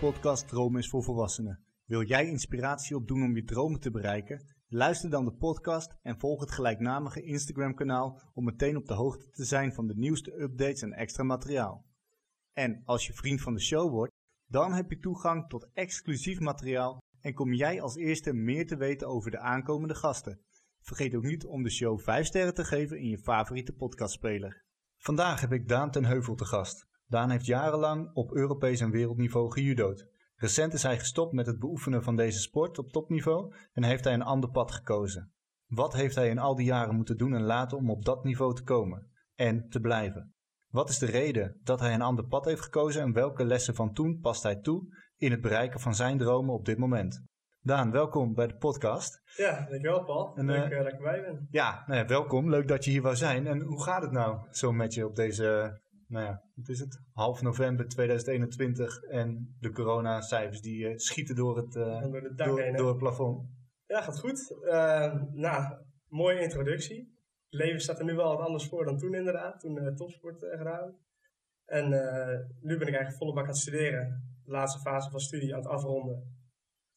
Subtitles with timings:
[0.00, 1.64] Podcast Dromen is voor Volwassenen.
[1.84, 4.54] Wil jij inspiratie opdoen om je dromen te bereiken?
[4.68, 9.44] Luister dan de podcast en volg het gelijknamige Instagram-kanaal om meteen op de hoogte te
[9.44, 11.86] zijn van de nieuwste updates en extra materiaal.
[12.52, 14.12] En als je vriend van de show wordt,
[14.46, 19.08] dan heb je toegang tot exclusief materiaal en kom jij als eerste meer te weten
[19.08, 20.40] over de aankomende gasten.
[20.80, 24.64] Vergeet ook niet om de show 5 sterren te geven in je favoriete podcastspeler.
[24.96, 26.87] Vandaag heb ik Daan ten Heuvel te gast.
[27.08, 30.06] Daan heeft jarenlang op Europees en wereldniveau gejudood.
[30.34, 34.14] Recent is hij gestopt met het beoefenen van deze sport op topniveau en heeft hij
[34.14, 35.32] een ander pad gekozen.
[35.66, 38.54] Wat heeft hij in al die jaren moeten doen en laten om op dat niveau
[38.54, 40.34] te komen en te blijven?
[40.68, 43.92] Wat is de reden dat hij een ander pad heeft gekozen en welke lessen van
[43.92, 47.22] toen past hij toe in het bereiken van zijn dromen op dit moment?
[47.60, 49.22] Daan, welkom bij de podcast.
[49.36, 50.36] Ja, dankjewel Paul.
[50.36, 51.46] En, Leuk eh, dat ik erbij ben.
[51.50, 52.50] Ja, nou ja, welkom.
[52.50, 53.46] Leuk dat je hier wou zijn.
[53.46, 55.78] En hoe gaat het nou zo met je op deze,
[56.08, 57.00] nou ja, wat is het?
[57.12, 62.60] Half november 2021 en de coronacijfers die eh, schieten door het, eh, door dak door,
[62.60, 62.70] heen.
[62.70, 62.76] hè?
[62.76, 63.48] door het plafond.
[63.86, 64.54] Ja, gaat goed.
[64.64, 65.76] Eh, nou,
[66.08, 67.16] mooie introductie.
[67.50, 69.60] Het leven staat er nu wel wat anders voor dan toen inderdaad.
[69.60, 70.96] Toen topsport gedaan.
[71.64, 71.88] En
[72.60, 74.36] nu ben ik eigenlijk volle bak aan het studeren.
[74.44, 76.14] De laatste fase van studie aan het afronden.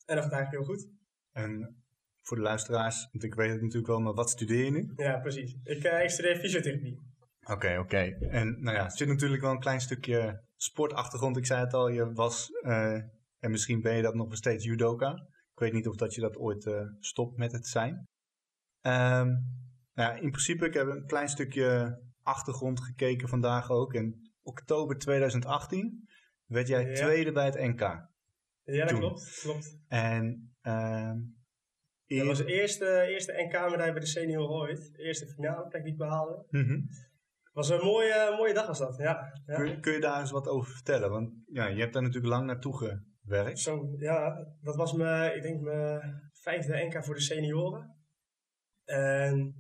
[0.06, 0.90] En dat gaat eigenlijk heel goed.
[1.32, 1.84] En
[2.22, 4.94] voor de luisteraars, want ik weet het natuurlijk wel, maar wat studeer je nu?
[4.96, 5.58] Ja, precies.
[5.64, 7.11] Ik, ik studeer fysiotherapie.
[7.50, 7.98] Oké, oké.
[8.30, 11.38] En nou ja, er zit natuurlijk wel een klein stukje sportachtergrond.
[11.38, 12.94] Ik zei het al, je was, eh,
[13.40, 15.12] en misschien ben je dat nog steeds judoka.
[15.54, 18.08] Ik weet niet of dat je dat ooit eh, stopt met het zijn.
[18.82, 19.28] Ehm,
[19.94, 23.94] nou ja, in principe, ik heb een klein stukje achtergrond gekeken vandaag ook.
[23.94, 26.10] In oktober 2018
[26.46, 26.94] werd jij Ja.
[26.96, 27.80] tweede bij het NK.
[28.64, 29.40] Ja, dat klopt.
[29.42, 29.78] klopt.
[29.88, 31.20] En ehm
[32.08, 34.94] Dat was de eerste, eerste NK-medaille bij de senioren ooit.
[34.94, 36.46] De eerste finale plek die ik behaalde.
[36.50, 36.80] Mhm.
[37.52, 39.34] Was een mooie, mooie dag was dat, ja.
[39.46, 39.56] ja.
[39.56, 41.10] kun, je- kun je daar eens wat over vertellen?
[41.10, 42.78] Want ja, je hebt daar natuurlijk lang naartoe
[43.24, 43.60] gewerkt.
[43.60, 47.96] Zo, ja, dat was mijn, ik denk mijn vijfde NK voor de senioren.
[48.86, 49.56] En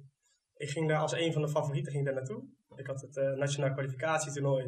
[0.55, 2.43] ik ging daar als een van de favorieten ging daar naartoe.
[2.75, 4.63] Ik had het eh, nationaal kwalificatietoernooi.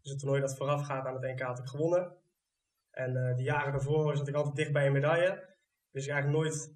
[0.00, 2.16] Dus het toernooi dat voorafgaat aan het NK had ik gewonnen.
[2.90, 5.54] En eh de jaren daarvoor zat ik altijd dicht bij een medaille.
[5.90, 6.74] Dus ik eigenlijk nooit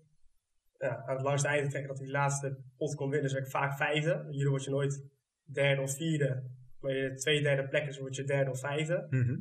[0.78, 3.22] ja, aan het langste einde trekken dat ik die laatste pot kon winnen.
[3.22, 4.26] Dus werd ik vaak vijfde.
[4.30, 5.04] Hier word je nooit
[5.52, 6.42] derde of vierde.
[6.80, 9.06] Maar je twee derde plekken, dus word je derde of vijfde.
[9.10, 9.34] Mhm.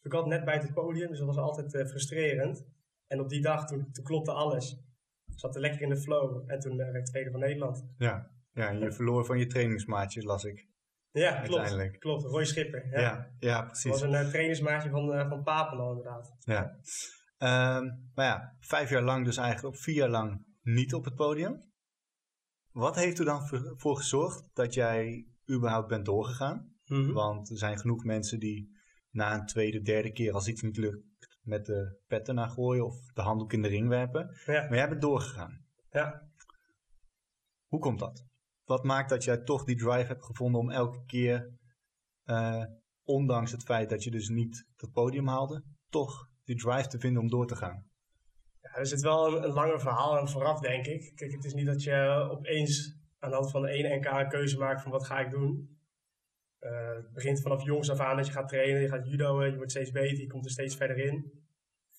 [0.00, 2.66] Dus ik had net buiten het podium, dus dat was altijd eh, frustrerend.
[3.06, 4.72] En op die dag, toen, toen klopte alles.
[5.26, 6.50] Ik zat er lekker in de flow.
[6.50, 7.86] En toen eh, werd ik tweede van Nederland.
[7.98, 8.30] Ja.
[8.52, 10.68] ja, en je verloor van je trainingsmaatje, las ik.
[11.12, 11.98] Ja, klopt.
[11.98, 12.88] Klopt, Roy Schipper.
[12.90, 13.00] Ja.
[13.00, 13.90] Ja, ja, Dat precies.
[13.90, 16.36] was een eh, trainingsmaatje van, eh van inderdaad.
[16.38, 16.78] Ja.
[17.38, 17.84] Ehm,
[18.14, 21.69] maar ja, vijf jaar lang dus eigenlijk, of vier jaar lang niet op het podium.
[22.72, 26.74] Wat heeft er dan voor, gezorgd dat jij überhaupt bent doorgegaan?
[27.12, 28.78] Want er zijn genoeg mensen die
[29.10, 31.04] na een tweede, derde keer als iets niet lukt
[31.42, 34.36] met de petten naar gooien of de handdoek in de ring werpen.
[34.46, 35.64] Ja, Maar jij bent doorgegaan.
[35.90, 36.28] ja.
[37.66, 38.24] Hoe komt dat?
[38.64, 41.58] Wat maakt dat jij toch die drive hebt gevonden om elke keer,
[42.24, 42.64] eh,
[43.02, 47.22] ondanks het feit dat je dus niet het podium haalde, toch die drive te vinden
[47.22, 47.89] om door te gaan?
[48.60, 51.12] Ja, er zit wel een, langer verhaal aan vooraf, denk ik.
[51.14, 54.58] Kijk, het is niet dat je opeens aan de hand van ene NK een keuze
[54.58, 55.78] maakt van wat ga ik doen.
[56.58, 59.56] Eh, het begint vanaf jongs af aan dat je gaat trainen, je gaat judoën, je
[59.56, 61.32] wordt steeds beter, je komt er steeds verder in.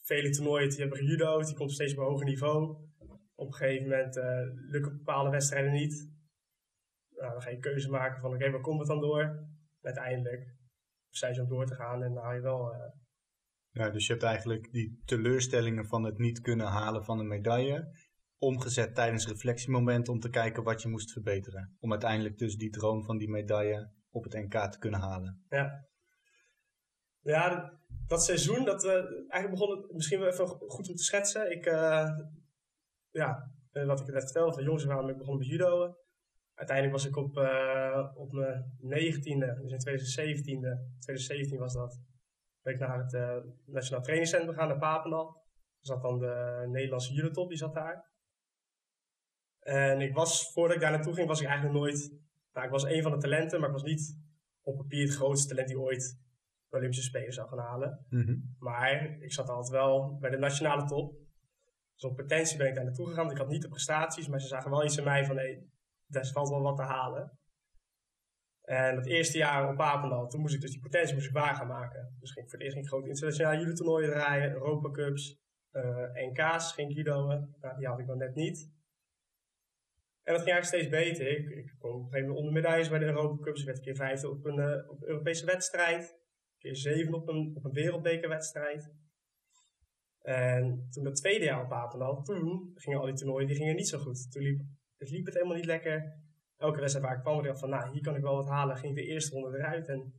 [0.04, 2.78] Vele toernooien, je hebt gejudo'd, je komt steeds op een hoger niveau.
[3.36, 6.10] Op een gegeven moment eh, lukken bepaalde wedstrijden niet.
[7.16, 9.48] Nou, dan ga je keuze maken van oké, waar komt het dan door?
[9.82, 10.56] Uiteindelijk
[11.10, 12.74] zijn ze om door te gaan en dan haal je wel...
[12.74, 13.01] eh,
[13.72, 18.10] Ja, dus je hebt eigenlijk die teleurstellingen van het niet kunnen halen van een medaille
[18.38, 21.76] omgezet tijdens reflectiemomenten om te kijken wat je moest verbeteren.
[21.80, 25.46] Om uiteindelijk dus die droom van die medaille op het NK te kunnen halen.
[25.50, 25.86] Ja.
[27.24, 27.72] Ja,
[28.08, 28.94] dat- seizoen, dat, eh,
[29.28, 31.52] eigenlijk begon het misschien wel even goed om te schetsen.
[31.52, 32.10] Ik, eh,
[33.10, 35.96] ja, eh, wat ik net vertelde, van jongens waren ik begonnen met judo.
[36.54, 40.60] Uiteindelijk was ik op, eh, op mijn negentiende, dus in 2017,
[41.00, 42.00] 2017 was dat,
[42.62, 45.28] ben ik naar het eh, Nationaal Trainingscentrum gegaan, naar Papendal.
[45.80, 48.10] Er zat dan de Nederlandse judotop, die zat daar.
[49.60, 52.14] En ik was, voordat ik daar naartoe ging, was ik eigenlijk nooit,
[52.54, 54.18] nou ik was een van de talenten, maar ik was niet
[54.62, 56.20] op papier het grootste talent die ooit
[56.70, 58.06] de Olympische Spelen zou gaan halen.
[58.60, 61.16] Maar ik zat altijd wel bij de nationale top.
[61.94, 63.26] Dus op potentie ben ik daar naartoe gegaan.
[63.26, 65.58] Want ik had niet de prestaties, maar ze zagen wel iets in mij van hé,
[66.06, 67.40] daar valt wel wat te halen.
[68.62, 71.56] En dat eerste jaar op Papendal, toen moest ik dus die potentie moest ik waar
[71.56, 72.16] gaan maken.
[72.20, 75.40] Dus ging ik voor het eerst ging grote internationale judo toernooien draaien, Europa Cups,
[75.72, 77.06] eh, NK's ging ik.
[77.06, 78.70] Nou, die had ik nog net niet.
[80.24, 81.28] En dat ging eigenlijk steeds beter.
[81.38, 83.60] Ik, ik kwam op een gegeven moment onder bij de Europa Cups.
[83.60, 86.20] Ik werd een keer vijfde op een, eh, op een Europese wedstrijd.
[86.58, 88.92] keer zeven op een, op een wereldbekerwedstrijd.
[90.22, 93.88] En toen het tweede jaar op Papendal, toen gingen al die toernooien die gingen niet
[93.88, 94.32] zo goed.
[94.32, 94.44] Toen
[94.98, 96.20] het, liep het helemaal niet lekker.
[96.62, 98.78] Elke wedstrijd waar ik kwam, dacht van, nou, hier kan ik wel wat halen.
[98.78, 100.14] Ging de eerste ronde eruit en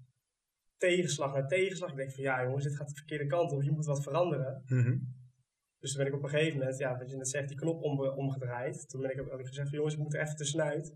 [0.76, 1.90] tegenslag na tegenslag.
[1.90, 3.60] Ik denk van, ja jongens, dit gaat de verkeerde kant op.
[3.60, 4.62] Hier moet wat veranderen.
[4.66, 4.98] Mhm.
[5.78, 7.82] Dus toen ben ik op een gegeven moment, ja, wat je net zegt, die knop
[7.82, 8.88] om, omgedraaid.
[8.88, 10.94] Toen ben ik, heb ik gezegd van, jongens, ik moet er even tussenuit.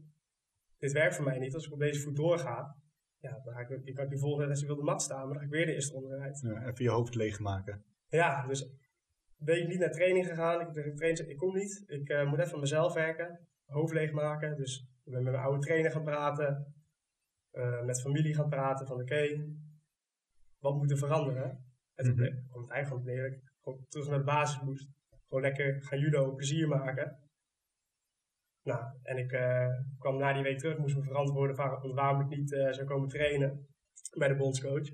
[0.79, 1.55] Dit werkt voor mij niet.
[1.55, 2.77] Als ik op deze voet doorga,
[3.19, 5.29] ja, dan ga ik, ik kan die volgende als ik wil de mat staan, maar
[5.29, 6.41] dan ga ik weer de eerste ronde eruit.
[6.41, 7.85] Ja, even je hoofd leegmaken.
[8.09, 8.71] Ja, dus
[9.37, 10.61] ben ik niet naar training gegaan.
[10.61, 11.85] Ik, de trainer ik kom niet.
[11.87, 13.41] Ik uh, moet even aan mezelf werken.
[13.65, 14.57] Hoofd leegmaken.
[14.57, 16.75] Dus ik ben met mijn oude trainer gaan praten.
[17.53, 19.47] Uh, met familie gaan praten van oké,
[20.59, 21.65] wat moet er veranderen?
[21.95, 22.61] En toen mm -hmm.
[22.63, 24.89] het eigenlijk ik gewoon terug naar de basis moest.
[25.29, 27.19] Gewoon lekker gaan judo, plezier maken.
[28.63, 29.69] Nou, en ik uh,
[29.99, 33.09] kwam na die week terug, moest me verantwoorden waarom, waarom ik niet uh, zou komen
[33.09, 33.67] trainen
[34.19, 34.89] bij de bondscoach.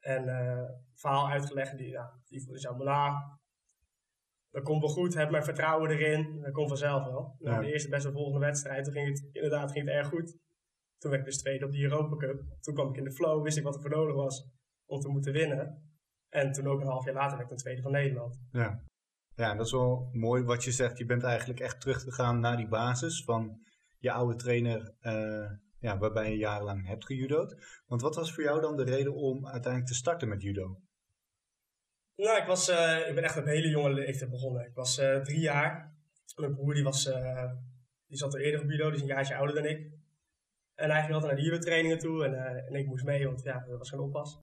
[0.00, 3.22] En uh, verhaal uitgelegd, die, ja, die, die zei, nou,
[4.56, 7.36] dat komt wel goed, heb mijn vertrouwen erin, dat komt vanzelf wel.
[7.38, 10.38] Nou, de eerste best wel volgende wedstrijd, toen ging het inderdaad ging het erg goed.
[10.98, 12.42] Toen werd ik dus tweede op die Europa Cup.
[12.60, 14.48] Toen kwam ik in de flow, wist ik wat er voor nodig was
[14.86, 15.90] om te moeten winnen.
[16.28, 18.40] En toen ook een half jaar later werd ik een tweede van Nederland.
[18.50, 18.82] Ja.
[19.34, 20.98] ja, dat is wel mooi wat je zegt.
[20.98, 23.60] Je bent eigenlijk echt teruggegaan naar die basis van
[23.98, 27.82] je oude trainer, uh, ja, waarbij je jarenlang hebt gejudo'd.
[27.86, 30.80] Want wat was voor jou dan de reden om uiteindelijk te starten met judo?
[32.16, 34.66] Nou, ik, was, uh, ik ben echt op een hele jonge leeftijd begonnen.
[34.66, 35.94] Ik was uh, drie jaar.
[36.36, 37.04] Mijn broer die was,
[38.06, 39.90] die zat er eerder op judo, die is een jaartje ouder dan ik.
[40.74, 43.64] En hij ging altijd naar de judo-trainingen toe en, en ik moest mee, want ja,
[43.68, 44.40] dat was geen oppas.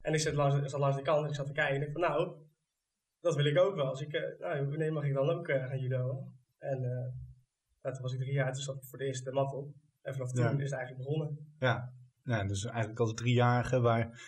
[0.00, 1.92] En ik zat langs, zat langs de kant en ik zat te kijken en ik
[1.92, 2.36] van nou,
[3.20, 3.90] dat wil ik ook wel.
[3.90, 6.34] Dus ik, nou, wanneer mag ik dan ook gaan judoën?
[6.58, 6.80] En
[7.82, 9.74] nou, toen was ik drie jaar, toen zat ik voor de eerste mat op.
[10.02, 10.50] En vanaf toen ja.
[10.50, 11.54] is het eigenlijk begonnen.
[11.58, 11.92] Ja,
[12.24, 14.20] ja dus eigenlijk als driejarige waar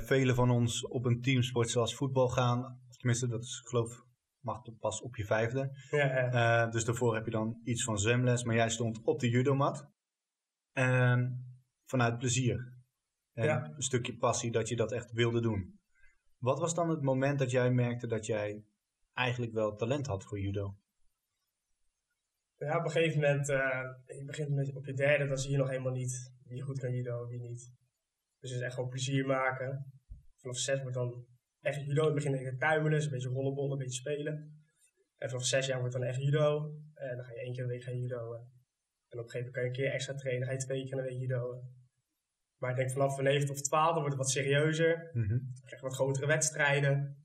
[0.00, 2.80] velen van ons op een teamsport zoals voetbal gaan.
[2.90, 4.04] Tenminste, dat is geloof
[4.40, 5.70] mag pas op je vijfde.
[5.90, 6.66] Ja, ja.
[6.66, 9.90] dus daarvoor heb je dan iets van zwemles, maar jij stond op de judomat.
[11.84, 12.72] vanuit plezier.
[13.32, 13.72] En Ja.
[13.76, 15.80] een stukje passie dat je dat echt wilde doen.
[16.38, 18.64] Wat was dan het moment dat jij merkte dat jij
[19.12, 20.76] eigenlijk wel talent had voor judo?
[22.56, 25.56] Ja, op een gegeven moment, eh, je begint met, op je derde, dan zie je
[25.56, 27.72] nog helemaal niet wie goed kan judo en wie niet.
[28.42, 29.92] Dus het is echt gewoon plezier maken.
[30.36, 31.26] Vanaf zes wordt dan
[31.60, 32.04] echt judo.
[32.04, 34.34] Het begin denk ik tuimelen, dus een beetje rollenbollen, een beetje spelen.
[35.18, 36.74] En vanaf zes jaar wordt dan echt judo.
[36.94, 38.34] En dan ga je één keer in de week gaan judo.
[39.08, 40.90] En op een gegeven moment kan je een keer extra trainen, ga je twee keer
[40.90, 41.62] in de week judo.
[42.58, 45.10] Maar ik denk vanaf van 9 of 12 dan wordt het wat serieuzer.
[45.12, 45.28] Mhm.
[45.28, 47.16] Dan krijg je wat grotere wedstrijden.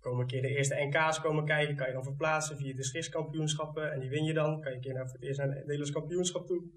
[0.00, 1.76] Komen een keer de eerste NK's komen kijken.
[1.76, 3.92] Kan je dan verplaatsen via de schrifskampioenschappen.
[3.92, 4.60] En die win je dan.
[4.60, 6.70] Kan je een keer naar, voor het eerst naar het Nederlands kampioenschap toe.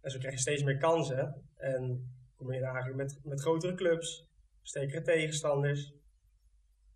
[0.00, 1.44] En zo krijg je steeds meer kansen.
[1.56, 4.30] En dan eigenlijk met, met grotere clubs.
[4.62, 5.94] Sterkere tegenstanders.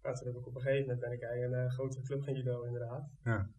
[0.02, 2.22] Nou, toen heb ik op een gegeven moment ben ik eigenlijk een uh, grotere club
[2.22, 3.10] gaan judo inderdaad.
[3.22, 3.50] Ja.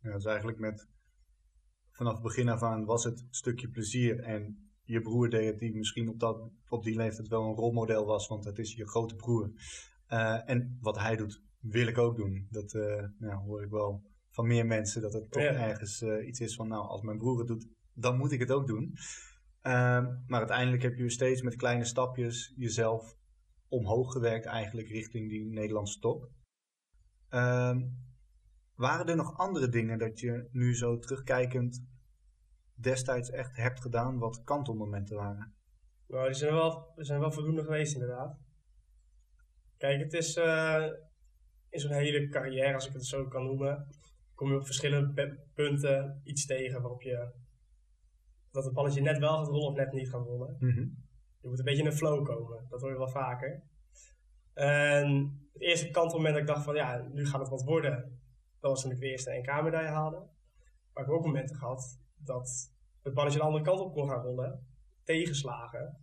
[0.00, 0.88] ja, is eigenlijk met...
[1.90, 5.58] Vanaf het begin af aan was het een stukje plezier en je broer deed het,
[5.58, 8.88] die misschien op, dat, op die leeftijd wel een rolmodel was, want het is je
[8.88, 9.52] grote broer.
[10.08, 12.46] Uh, en wat hij doet, wil ik ook doen.
[12.50, 15.68] Dat uh, nou, hoor ik wel van meer mensen, dat het toch Ja.
[15.68, 18.50] ergens uh, iets is van, nou, als mijn broer het doet, dan moet ik het
[18.50, 18.92] ook doen.
[19.64, 23.16] Ehm, maar uiteindelijk heb je steeds met kleine stapjes jezelf
[23.68, 26.30] omhoog gewerkt, eigenlijk richting die Nederlandse top.
[27.28, 27.86] Ehm,
[28.74, 31.84] waren er nog andere dingen dat je nu zo terugkijkend
[32.74, 35.54] destijds echt hebt gedaan, wat kantelmomenten waren?
[36.06, 38.38] Nou, die zijn wel, zijn wel voldoende geweest inderdaad.
[39.76, 40.86] Kijk, het is eh,
[41.68, 43.86] in zo'n hele carrière, als ik het zo kan noemen,
[44.34, 47.42] kom je op verschillende punten iets tegen waarop je
[48.54, 50.56] dat het balletje net wel gaat rollen of net niet gaat rollen.
[51.40, 53.62] Je moet een beetje in een flow komen, dat hoor je wel vaker.
[54.52, 58.20] En het eerste kantelmoment dat ik dacht van ja, nu gaat het wat worden,
[58.60, 60.16] dat was toen ik de eerste NK-medaille haalde.
[60.92, 64.22] Maar ik heb ook momenten gehad dat het balletje de andere kant op kon gaan
[64.22, 64.66] rollen,
[65.02, 65.96] tegenslagen.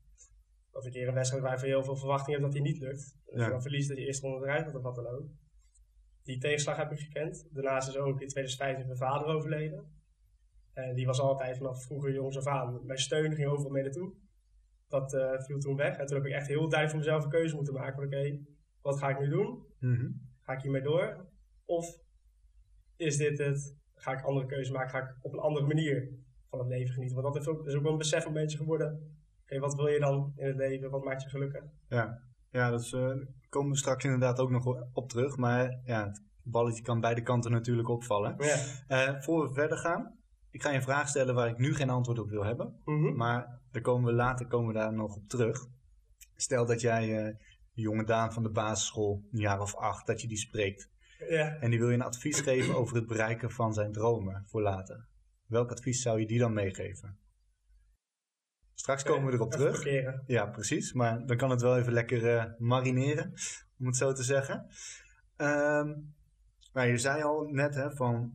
[0.71, 3.17] Dat ik hier een wedstrijd waar je heel veel verwachting hebt dat die niet lukt.
[3.25, 3.43] Ja.
[3.43, 5.25] je dan verliest dat je eerst ronde eruit gaat of wat dan ook.
[6.23, 7.47] Die tegenslag heb ik gekend.
[7.51, 10.00] Daarnaast is ook in 2015 mijn vader overleden.
[10.73, 12.85] En die was altijd vanaf vroeger jongs af aan.
[12.85, 14.13] Mijn steun ging overal mee naartoe.
[14.87, 15.97] Dat eh, viel toen weg.
[15.97, 18.03] En toen heb ik echt heel duidelijk voor mezelf een keuze moeten maken.
[18.03, 18.39] Oké,
[18.81, 19.63] wat ga ik nu doen?
[19.79, 20.11] Mhm.
[20.41, 21.25] Ga ik hiermee door?
[21.65, 21.99] Of
[22.95, 23.75] is dit het?
[23.95, 24.89] Ga ik andere keuzes maken?
[24.89, 26.09] Ga ik op een andere manier
[26.49, 27.21] van het leven genieten?
[27.21, 29.15] Want dat is ook, is ook wel een besef een beetje geworden.
[29.41, 30.89] Oké, wat wil je dan in het leven?
[30.89, 31.63] Wat maakt je gelukkig?
[31.87, 33.13] Ja, ja dat is, eh,
[33.49, 35.37] komen we straks inderdaad ook nog op terug.
[35.37, 38.35] Maar ja, het balletje kan beide kanten natuurlijk opvallen.
[38.37, 38.57] Ja.
[38.87, 40.19] Eh, voor we verder gaan,
[40.51, 42.81] ik ga je een vraag stellen waar ik nu geen antwoord op wil hebben.
[42.85, 43.15] Mhm.
[43.15, 45.67] Maar daar komen we later komen we daar nog op terug.
[46.35, 47.35] Stel dat jij uh,
[47.73, 50.89] de jonge Daan van de basisschool, een jaar of acht, dat je die spreekt.
[51.59, 55.07] En die wil je een advies geven over het bereiken van zijn dromen voor later.
[55.45, 57.17] Welk advies zou je die dan meegeven?
[58.73, 59.71] Straks komen we erop terug.
[59.71, 60.23] Parkeren.
[60.27, 60.93] Ja, precies.
[60.93, 63.33] Maar dan kan het wel even lekker uh, marineren,
[63.79, 64.67] om het zo te zeggen.
[65.37, 66.13] Um,
[66.73, 68.31] maar je zei al net hè, van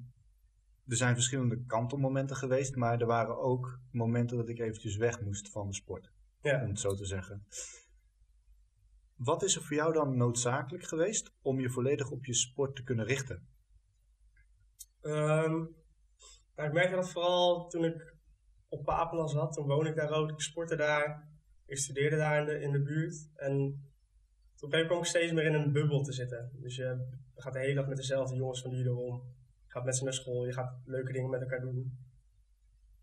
[0.87, 5.51] er zijn verschillende kantelmomenten geweest, maar er waren ook momenten dat ik eventjes weg moest
[5.51, 6.11] van de sport.
[6.41, 6.63] Ja.
[6.63, 7.47] Om het zo te zeggen.
[9.17, 12.83] Wat is er voor jou dan noodzakelijk geweest om je volledig op je sport te
[12.83, 13.49] kunnen richten?
[15.03, 15.75] Um,
[16.57, 18.15] nou, ik merkte dat vooral toen ik
[18.69, 19.53] op Papendal zat.
[19.53, 20.31] Toen woonde ik daar ook.
[20.31, 21.29] Ik sportte daar.
[21.67, 23.29] Ik studeerde daar in de, in de buurt.
[23.35, 23.85] En
[24.57, 26.51] toen kwam ik steeds meer in een bubbel te zitten.
[26.61, 29.36] Dus je gaat de hele dag met dezelfde jongens van judo om.
[29.77, 30.47] Gaat met ze naar school.
[30.47, 31.99] Je gaat leuke dingen met elkaar doen.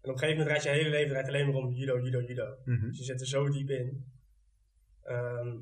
[0.01, 2.22] En op een gegeven moment draait je hele leven draait alleen maar om judo, judo,
[2.22, 2.58] judo.
[2.65, 2.88] Mhm.
[2.88, 4.13] Dus je zit er zo diep in.
[5.01, 5.58] Ehm,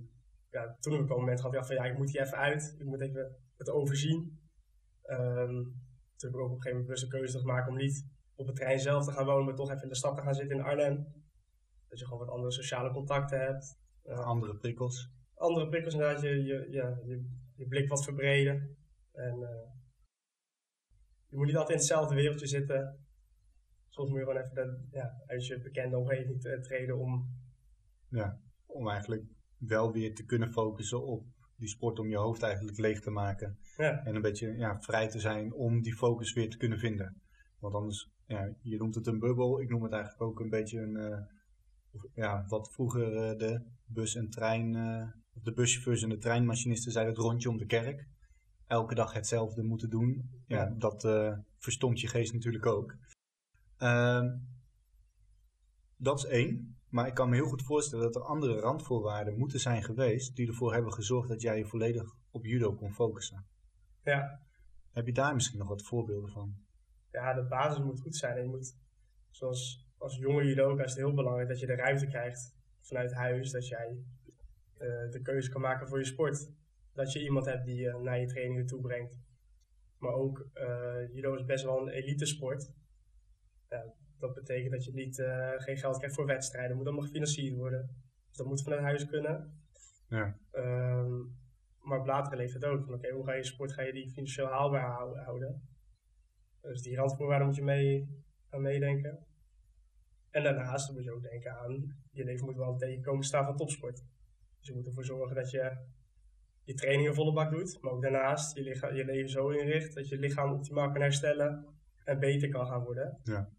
[0.50, 2.76] ja, toen op een moment had ik gedacht van ja, ik moet hier even uit.
[2.80, 4.40] Ik moet even het overzien.
[5.02, 5.54] Ehm,
[6.16, 8.48] toen heb ik ook op een gegeven moment bewust een keuze gemaakt om niet op
[8.48, 10.58] het trein zelf te gaan wonen, maar toch even in de stad te gaan zitten
[10.58, 10.96] in Arnhem.
[11.88, 13.80] Dat je gewoon wat andere sociale contacten hebt.
[14.06, 15.10] Uh, andere prikkels.
[15.36, 18.78] Andere prikkels, inderdaad, je, je, ja, je, je blik wat verbreden.
[19.12, 19.80] En uh,
[21.32, 23.00] je moet niet altijd in hetzelfde wereldje zitten.
[23.90, 27.40] Soms moet je gewoon even de, ja, uit je bekende omgeving te, treden om...
[28.10, 29.24] Ja, om eigenlijk
[29.58, 33.58] wel weer te kunnen focussen op die sport om je hoofd eigenlijk leeg te maken.
[33.78, 34.06] Ja.
[34.06, 37.22] En een beetje ja, vrij te zijn om die focus weer te kunnen vinden.
[37.60, 39.62] Want anders, ja, je noemt het een bubbel.
[39.62, 41.18] Ik noem het eigenlijk ook een beetje een, uh,
[42.14, 47.14] ja, wat vroeger uh, de bus- en trein, uh, de buschauffeurs en de treinmachinisten zeiden,
[47.14, 48.08] het rondje om de kerk.
[48.72, 50.30] Elke dag hetzelfde moeten doen.
[50.48, 50.76] Ja, Ja.
[50.78, 51.08] dat
[51.58, 52.96] verstomt je geest natuurlijk ook.
[53.78, 54.38] Ehm,
[55.98, 56.76] dat is één.
[56.90, 60.48] Maar ik kan me heel goed voorstellen dat er andere randvoorwaarden moeten zijn geweest die
[60.48, 63.46] ervoor hebben gezorgd dat jij je volledig op judo kon focussen.
[64.04, 64.40] Ja.
[64.92, 66.56] Heb je daar misschien nog wat voorbeelden van?
[67.12, 68.36] ja, de basis moet goed zijn.
[68.38, 68.76] En je moet,
[69.30, 73.52] zoals als jonge judoka is het heel belangrijk dat je de ruimte krijgt vanuit huis.
[73.52, 74.04] Dat jij
[74.74, 76.50] uh, de keuze kan maken voor je sport.
[76.94, 79.20] Dat je iemand hebt die je naar je trainingen toe brengt.
[79.98, 82.74] Maar ook, uh, judo is best wel een elite sport.
[83.70, 86.78] Ja, dat betekent dat je niet, uh, geen geld krijgt voor wedstrijden.
[86.78, 87.96] moet allemaal gefinancierd worden.
[88.28, 89.62] Dus dat moet vanuit huis kunnen.
[90.08, 90.38] Ja.
[90.52, 91.40] Um,
[91.82, 92.82] maar op latere leeftijd ook.
[92.82, 94.86] Oké, okay, hoe ga je sport, ga je die financieel haalbaar
[95.24, 95.70] houden?
[96.62, 99.26] Dus die randvoorwaarden moet je mee, aan meedenken.
[100.30, 104.04] En daarnaast moet je ook denken aan, je leven moet wel tegenkomen staan van topsport.
[104.60, 105.78] Dus je moet ervoor zorgen dat je
[106.64, 110.08] je trainingen volle bak doet, maar ook daarnaast je, lichaam, je leven zo inricht dat
[110.08, 111.66] je lichaam optimaal kan herstellen
[112.04, 113.20] en beter kan gaan worden.
[113.24, 113.50] Ja,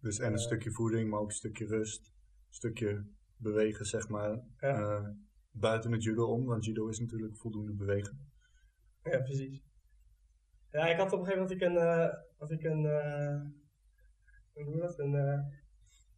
[0.00, 2.06] dus en een Uh, stukje voeding, maar ook een stukje rust,
[2.48, 4.80] een stukje bewegen, zeg maar, Ja.
[4.80, 5.08] uh,
[5.50, 8.30] buiten het judo om, want judo is natuurlijk voldoende bewegen.
[9.02, 9.62] Ja, precies.
[10.70, 12.84] Ja, ik had op een gegeven moment ik een, uh, had ik een,
[14.52, 15.14] hoe noem dat, een,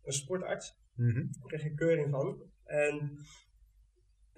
[0.03, 0.77] een sportarts.
[0.95, 1.29] Mm -hmm.
[1.33, 2.43] Daar kreeg ik een keuring van.
[2.65, 3.19] En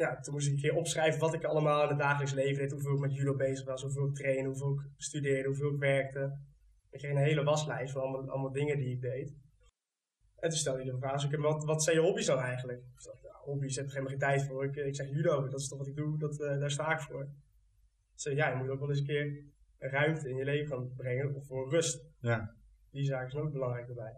[0.00, 2.72] ja, toen moest ik een keer opschrijven wat ik allemaal in het dagelijks leven deed.
[2.72, 6.38] Hoeveel ik met judo bezig was, hoeveel ik trainde, hoeveel ik studeerde, hoeveel ik werkte.
[6.90, 9.34] Ik kreeg een hele waslijst van allemaal, allemaal dingen die ik deed.
[10.36, 12.78] En toen stelde hij de vraag, wat, wat zijn je hobby's dan eigenlijk?
[12.78, 14.64] Ik dacht, ja, hobby's heb ik helemaal geen tijd voor.
[14.64, 17.00] Ik, ik zeg judo, dat is toch wat ik doe, dat, uh, daar sta ik
[17.00, 17.28] voor.
[18.14, 19.44] Dus ja, je moet ook wel eens een keer
[19.78, 22.04] ruimte in je leven gaan brengen voor rust.
[22.20, 22.54] Ja.
[22.90, 24.16] Die zaken zijn ook belangrijk erbij.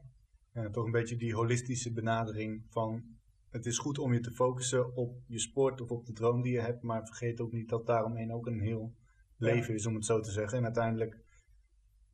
[0.53, 3.12] Ja, toch een beetje die holistische benadering van
[3.53, 6.53] het is goed om je te focussen op je sport of op de droom die
[6.53, 8.95] je hebt, maar vergeet ook niet dat daaromheen ook een heel
[9.37, 10.59] leven is, om het zo te zeggen.
[10.59, 11.19] En uiteindelijk,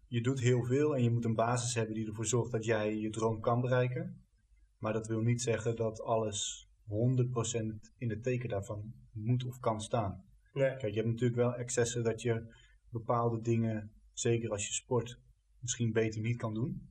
[0.07, 2.97] je doet heel veel en je moet een basis hebben die ervoor zorgt dat jij
[2.97, 4.23] je droom kan bereiken.
[4.79, 6.89] Maar dat wil niet zeggen dat alles 100%
[7.99, 10.25] in het teken daarvan moet of kan staan.
[10.53, 10.77] Nee.
[10.77, 12.55] Kijk, je hebt natuurlijk wel excessen dat je
[12.89, 15.21] bepaalde dingen, zeker als je sport,
[15.61, 16.89] misschien beter niet kan doen.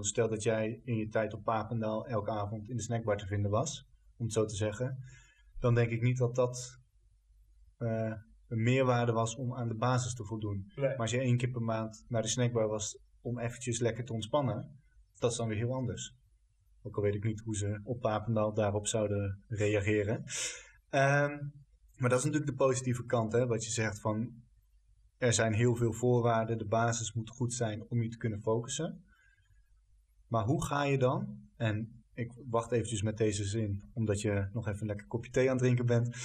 [0.00, 3.50] Stel dat jij in je tijd op Papendal elke avond in de snackbar te vinden
[3.50, 4.98] was, om het zo te zeggen.
[5.60, 6.78] Dan denk ik niet dat dat
[7.78, 8.12] uh,
[8.48, 10.72] een meerwaarde was om aan de basis te voldoen.
[10.74, 10.88] Nee.
[10.88, 14.12] Maar als je één keer per maand naar de snackbar was om eventjes lekker te
[14.12, 14.80] ontspannen,
[15.18, 16.14] dat is dan weer heel anders.
[16.82, 20.24] Ook al weet ik niet hoe ze op Papendal daarop zouden reageren.
[20.90, 21.52] Um,
[21.96, 24.44] maar dat is natuurlijk de positieve kant, hè, wat je zegt van
[25.18, 29.04] er zijn heel veel voorwaarden, de basis moet goed zijn om je te kunnen focussen.
[30.28, 34.66] Maar hoe ga je dan, en ik wacht eventjes met deze zin, omdat je nog
[34.68, 36.16] even een lekker kopje thee aan het drinken bent.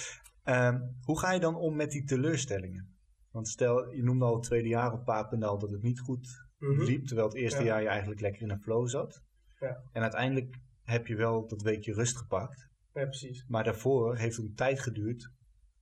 [0.44, 2.96] Um, hoe ga je dan om met die teleurstellingen?
[3.30, 6.82] Want stel, je noemde al het tweede jaar op Papendal dat het niet goed Mhm.
[6.82, 7.64] liep, terwijl het eerste Ja.
[7.66, 9.22] jaar je eigenlijk lekker in een flow zat.
[9.60, 9.82] Ja.
[9.92, 12.68] En uiteindelijk heb je wel dat weekje rust gepakt.
[12.94, 13.44] Ja, precies.
[13.48, 15.30] Maar daarvoor heeft het een tijd geduurd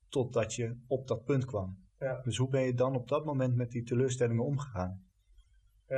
[0.09, 1.79] totdat je op dat punt kwam.
[1.99, 2.21] Ja.
[2.23, 5.05] Dus hoe ben je dan op dat moment met die teleurstellingen omgegaan?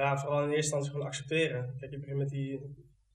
[0.00, 1.76] Ja, vooral in eerste instantie gewoon accepteren.
[1.76, 2.52] Kijk, je begint met die...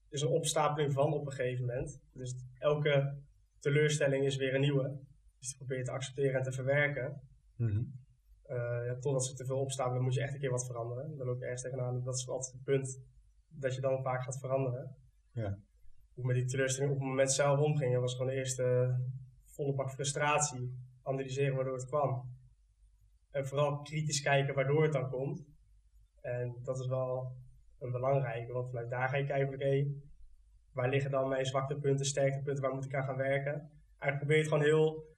[0.03, 2.01] Het is een opstapeling van op een gegeven moment.
[2.13, 3.17] Dus elke
[3.60, 5.00] teleurstelling is weer een nieuwe.
[5.39, 7.22] Dus die probeer je te accepteren en te verwerken.
[7.55, 7.84] Mhm.
[8.43, 11.17] Eh, ja, totdat ze te veel opstapelen, moet je echt een keer wat veranderen.
[11.17, 12.03] Dan loop je ergens tegenaan.
[12.03, 13.01] Dat is altijd het punt
[13.48, 14.96] dat je dan vaak gaat veranderen.
[15.31, 15.60] Ja.
[16.13, 18.96] Hoe met die teleurstelling op het moment zelf omging, dat was gewoon de eerste
[19.46, 20.77] volle bak frustratie.
[21.03, 22.36] Analyseren waardoor het kwam.
[23.31, 25.46] En vooral kritisch kijken waardoor het dan komt.
[26.27, 27.31] En dat is wel
[27.79, 29.88] een belangrijke, want vanuit daar ga kijken van oké,
[30.72, 33.53] waar liggen dan mijn zwaktepunten, sterktepunten, waar moet ik aan gaan werken?
[34.00, 35.15] Eigenlijk probeer je het gewoon heel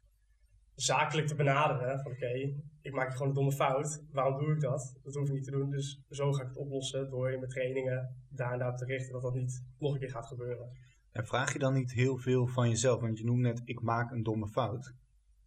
[0.76, 2.00] zakelijk te benaderen.
[2.00, 4.04] Van oké, ik maak gewoon een domme fout.
[4.12, 4.96] Waarom doe ik dat?
[5.04, 5.70] Dat hoef ik niet te doen.
[5.70, 8.86] Dus zo ga ik het oplossen door in mijn trainingen daar en daar op te
[8.86, 10.70] richten dat dat niet nog een keer gaat gebeuren.
[11.12, 13.02] En vraag je dan niet heel veel van jezelf?
[13.02, 14.94] Want je noemt net, ik maak een domme fout.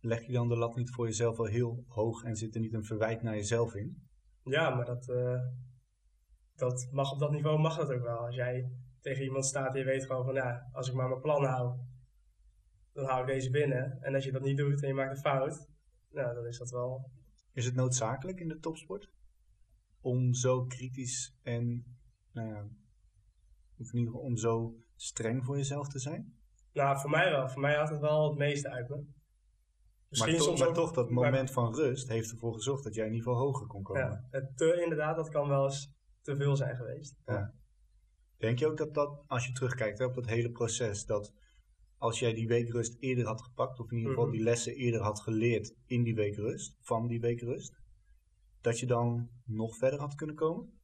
[0.00, 2.74] Leg je dan de lat niet voor jezelf wel heel hoog en zit er niet
[2.74, 4.10] een verwijt naar jezelf in?
[4.44, 5.40] Ja, maar dat, eh,
[6.56, 8.18] dat mag op dat niveau mag dat ook wel.
[8.18, 8.70] Als jij
[9.00, 11.78] tegen iemand staat en je weet gewoon van ja, als ik maar mijn plan hou,
[12.92, 14.02] dan hou ik deze binnen.
[14.02, 15.68] En als je dat niet doet en je maakt een fout,
[16.10, 17.10] nou, dan is dat wel.
[17.52, 19.10] Is het noodzakelijk in de topsport?
[20.00, 21.84] Om zo kritisch en,
[22.32, 22.66] nou ja,
[23.78, 26.36] of in ieder geval om zo streng voor jezelf te zijn?
[26.72, 27.48] Nou, voor mij wel.
[27.48, 29.04] Voor mij had het wel het meeste uit me.
[30.18, 33.28] Maar, toch, maar toch, dat moment van rust heeft ervoor gezorgd dat jij in ieder
[33.28, 34.02] geval hoger kon komen.
[34.02, 37.16] Ja, het te inderdaad, dat kan wel eens te veel zijn geweest.
[37.26, 37.54] Ja.
[38.36, 41.32] Denk je ook dat dat, als je terugkijkt hè, op dat hele proces, dat
[41.98, 44.36] als jij die weekrust eerder had gepakt, of in ieder geval Mhm.
[44.36, 47.76] die lessen eerder had geleerd in die weekrust, van die weekrust,
[48.60, 50.80] dat je dan nog verder had kunnen komen?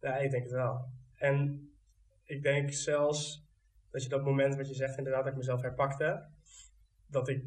[0.00, 0.92] Ja, ik denk het wel.
[1.14, 1.68] En
[2.24, 3.46] ik denk zelfs
[3.90, 6.28] dat je dat moment wat je zegt, inderdaad, dat ik mezelf herpakte,
[7.06, 7.44] dat ik,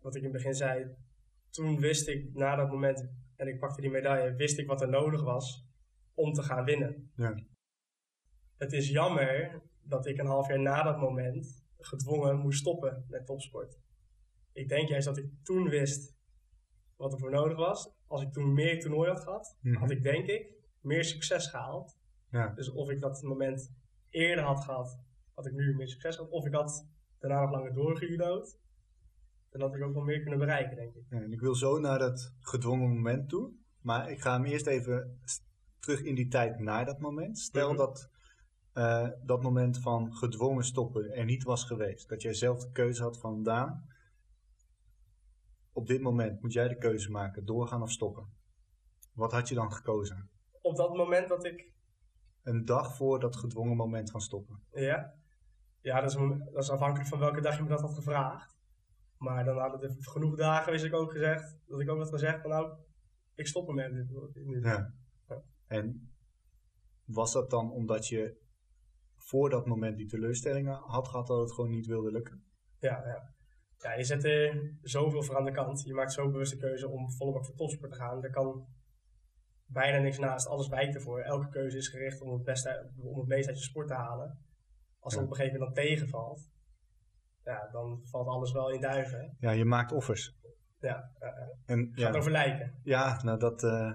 [0.00, 0.96] wat ik in het begin zei,
[1.50, 4.88] toen wist ik na dat moment, en ik pakte die medaille, wist ik wat er
[4.88, 5.66] nodig was
[6.14, 7.10] om te gaan winnen.
[7.16, 7.34] Ja.
[8.56, 13.26] Het is jammer dat ik een half jaar na dat moment gedwongen moest stoppen met
[13.26, 13.78] topsport.
[14.52, 16.16] Ik denk juist dat ik toen wist
[16.96, 17.92] wat er voor nodig was.
[18.06, 19.76] Als ik toen meer toernooi had gehad, Mhm.
[19.76, 21.98] had ik denk ik meer succes gehaald.
[22.30, 22.48] Ja.
[22.54, 23.72] Dus of ik dat moment
[24.10, 25.00] eerder had gehad,
[25.34, 26.30] had ik nu meer succes gehad.
[26.30, 28.58] Of ik had daarna nog langer doorgejudood,
[29.50, 31.02] dan had ik ook wel meer kunnen bereiken, denk ik.
[31.10, 34.66] Ja, en ik wil zo naar dat gedwongen moment toe, maar ik ga hem eerst
[34.66, 35.20] even
[35.78, 37.38] terug in die tijd naar dat moment.
[37.38, 37.76] Stel Mhm.
[37.76, 38.08] dat
[38.72, 42.08] eh, dat moment van gedwongen stoppen er niet was geweest.
[42.08, 43.84] Dat jij zelf de keuze had van Daan,
[45.72, 48.26] op dit moment moet jij de keuze maken, doorgaan of stoppen.
[49.12, 50.30] Wat had je dan gekozen?
[50.62, 51.72] Op dat moment dat ik,
[52.42, 54.62] Een dag voor dat gedwongen moment van stoppen.
[54.72, 55.14] ja,
[55.80, 56.16] ja dat, is,
[56.52, 58.58] dat is afhankelijk van welke dag je me dat had gevraagd.
[59.20, 62.40] Maar dan hadden er genoeg dagen, wist ik ook gezegd, dat ik ook had gezegd
[62.40, 62.72] van nou,
[63.34, 63.88] ik stop ermee.
[64.34, 64.60] nu.
[64.62, 64.94] Ja.
[65.28, 65.42] Ja.
[65.66, 66.12] En
[67.04, 68.36] was dat dan omdat je
[69.16, 72.44] voor dat moment die teleurstellingen had gehad dat het gewoon niet wilde lukken?
[72.78, 73.34] Ja, ja.
[73.78, 75.82] ja, je zet er zoveel voor aan de kant.
[75.82, 78.24] Je maakt zo bewust de keuze om volle bak voor topsport te gaan.
[78.24, 78.66] Er kan
[79.66, 80.46] bijna niks naast.
[80.46, 81.20] Alles wijkt ervoor.
[81.20, 84.38] Elke keuze is gericht om het, beste, om het meest uit je sport te halen.
[84.98, 85.28] Als dat Ja.
[85.28, 86.50] op een gegeven moment dan tegenvalt,
[87.50, 89.36] ja, dan valt alles wel in duigen.
[89.40, 90.38] Ja, je maakt offers.
[90.80, 91.48] Ja, ja, ja.
[91.66, 92.80] En gaat ja, over lijken.
[92.82, 93.92] ja nou dat, eh,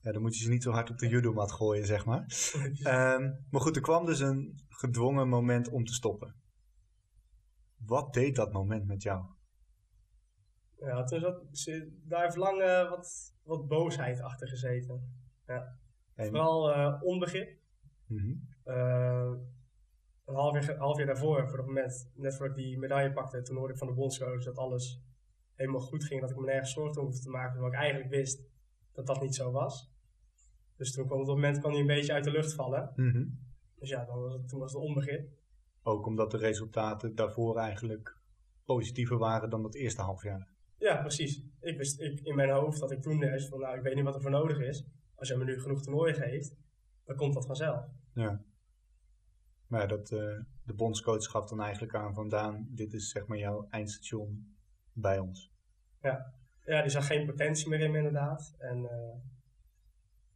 [0.00, 2.24] ja, dan moet je ze niet zo hard op de judomat gooien, zeg maar.
[2.82, 6.34] Ehm, maar goed, er kwam dus een gedwongen moment om te stoppen.
[7.76, 9.24] Wat deed dat moment met jou?
[10.80, 11.42] ja, toen zat,
[12.04, 15.12] daar heeft lang wat, wat boosheid achter gezeten.
[15.44, 15.76] En,
[16.14, 17.58] Vooral onbegrip.
[18.06, 18.34] Mhm.
[20.28, 23.42] Een half jaar, half jaar daarvoor, voor dat moment, net voordat ik die medaille pakte,
[23.42, 25.02] toen hoorde ik van de bondscoach dat alles
[25.54, 26.20] helemaal goed ging.
[26.20, 28.42] Dat ik me nergens zorgen hoefde te maken, terwijl ik eigenlijk wist
[28.92, 29.92] dat dat niet zo was.
[30.76, 32.92] Dus toen kwam op dat moment kwam hij een beetje uit de lucht vallen.
[32.96, 33.24] Mhm.
[33.78, 35.28] Dus ja, dan was het, toen was het onbegrip.
[35.82, 38.16] Ook omdat de resultaten daarvoor eigenlijk
[38.64, 40.48] positiever waren dan het eerste halfjaar.
[40.78, 41.44] Ja, precies.
[41.60, 44.04] Ik wist ik, in mijn hoofd dat ik toen juist van, nou, ik weet niet
[44.04, 44.86] wat er voor nodig is.
[45.14, 46.56] Als jij me nu genoeg toernooien geeft,
[47.04, 47.84] dan komt dat vanzelf.
[48.14, 48.42] Ja.
[49.68, 53.26] Maar ja, dat, eh, de bondscoach gaf dan eigenlijk aan van Daan, dit is zeg
[53.26, 54.56] maar jouw eindstation
[54.92, 55.52] bij ons.
[56.00, 58.54] Ja, die zag geen potentie meer in inderdaad.
[58.58, 59.16] En eh,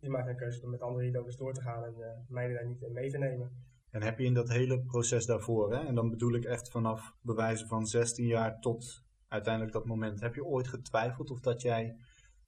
[0.01, 2.67] die maakte een keuze om met andere judokers door te gaan en eh, mij daar
[2.67, 3.51] niet in mee te nemen.
[3.91, 7.17] En heb je in dat hele proces daarvoor, hè, en dan bedoel ik echt vanaf
[7.21, 11.97] bewijzen van 16 jaar tot uiteindelijk dat moment, heb je ooit getwijfeld of dat jij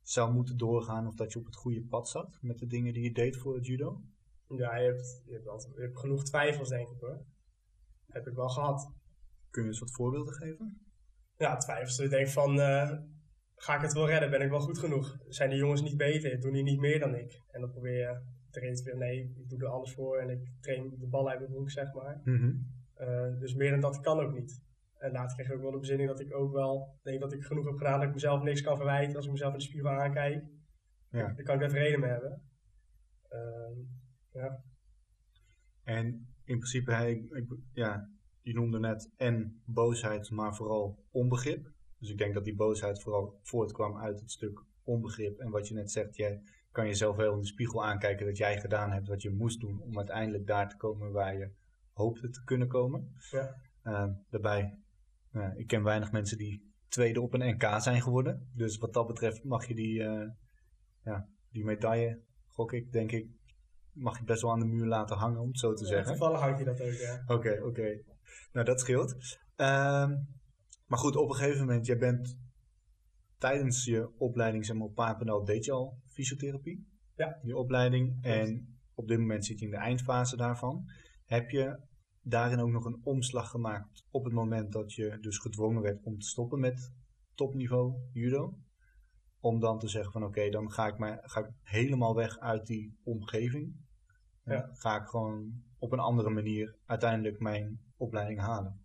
[0.02, 3.02] zou moeten doorgaan of dat je op het goede pad zat met de dingen die
[3.02, 4.02] je deed voor het judo?
[4.48, 7.24] Ja, je hebt, je hebt, altijd, je hebt genoeg twijfels denk ik hoor.
[8.06, 8.92] Heb ik wel gehad.
[9.50, 10.80] Kun je eens wat voorbeelden geven?
[11.36, 11.98] Ja, twijfels.
[11.98, 12.98] Ik denk van, eh,
[13.54, 14.30] ga ik het wel redden?
[14.30, 15.16] Ben ik wel goed genoeg?
[15.28, 16.40] Zijn die jongens niet beter?
[16.40, 17.40] Doen die niet meer dan ik?
[17.50, 20.96] En dan probeer je te redeneren, nee, ik doe er alles voor en ik train
[20.98, 22.20] de bal uit mijn broek, zeg maar.
[22.94, 24.62] Eh, dus meer dan dat kan ook niet.
[24.98, 27.42] En later kreeg ik ook wel de bezinning dat ik ook wel denk dat ik
[27.44, 29.90] genoeg heb gedaan dat ik mezelf niks kan verwijten als ik mezelf in de spiegel
[29.90, 30.44] aankijk.
[31.10, 31.32] Ja.
[31.32, 32.42] Daar kan ik even reden mee hebben.
[33.28, 33.72] Ehm,
[34.34, 34.62] ja.
[35.82, 36.06] En
[36.44, 41.72] in principe, ik, ja, je noemde net en boosheid, maar vooral onbegrip.
[41.98, 45.38] Dus ik denk dat die boosheid vooral voortkwam uit het stuk onbegrip.
[45.38, 48.60] En wat je net zegt, jij kan jezelf wel in de spiegel aankijken dat jij
[48.60, 51.50] gedaan hebt wat je moest doen om uiteindelijk daar te komen waar je
[51.92, 53.14] hoopte te kunnen komen.
[53.30, 53.56] Ja.
[53.84, 54.78] Uh, daarbij,
[55.32, 58.50] uh, ik ken weinig mensen die tweede op een NK zijn geworden.
[58.54, 60.28] Dus wat dat betreft mag je die, uh,
[61.04, 63.28] ja, die medaille, gok ik, denk ik,
[63.94, 66.16] mag je best wel aan de muur laten hangen, om het zo te ja, zeggen.
[66.16, 67.22] Toevallig hangt je dat ook, ja.
[67.26, 68.02] Oké, oké.
[68.52, 69.16] Nou, dat scheelt.
[69.56, 70.16] Ehm,
[70.86, 72.38] maar goed, op een gegeven moment, jij bent
[73.38, 76.86] tijdens je opleiding, zeg maar, op Papendal, deed je al fysiotherapie?
[77.16, 77.38] Ja.
[77.42, 78.18] Die opleiding.
[78.20, 80.84] En op dit moment zit je in de eindfase daarvan.
[81.24, 81.80] Heb je
[82.22, 86.18] daarin ook nog een omslag gemaakt op het moment dat je dus gedwongen werd om
[86.18, 86.92] te stoppen met
[87.34, 88.58] topniveau judo?
[89.40, 92.66] Om dan te zeggen van oké, dan ga ik, maar, ga ik helemaal weg uit
[92.66, 93.83] die omgeving.
[94.44, 94.70] Ja.
[94.72, 98.84] Ga ik gewoon op een andere manier uiteindelijk mijn opleiding halen.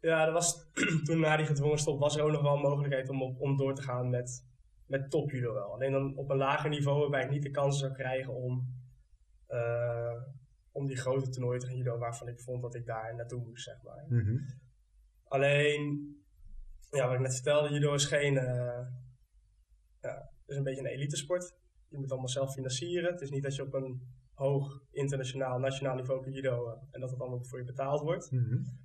[0.00, 0.70] Ja, dat was,
[1.04, 3.56] toen na die gedwongen stop was er ook nog wel een mogelijkheid om, op, om
[3.56, 4.46] door te gaan met,
[4.86, 5.72] met topjudo wel.
[5.72, 8.74] Alleen dan op een lager niveau waarbij ik niet de kans zou krijgen om,
[9.48, 10.22] uh,
[10.72, 13.64] om die grote toernooien te gaan judo waarvan ik vond dat ik daar naartoe moest,
[13.64, 14.04] zeg maar.
[14.08, 14.38] Mhm.
[15.24, 16.16] Alleen,
[16.90, 18.80] ja, wat ik net vertelde, judo is geen, uh,
[20.00, 21.54] ja, is een beetje een elite sport.
[21.88, 23.12] Je moet allemaal zelf financieren.
[23.12, 24.02] Het is niet dat je op een
[24.34, 26.52] hoog internationaal, nationaal niveau kan uh,
[26.90, 28.30] en dat het allemaal voor je betaald wordt.
[28.30, 28.82] Mm